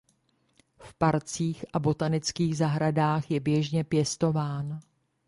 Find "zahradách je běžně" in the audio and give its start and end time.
2.57-3.83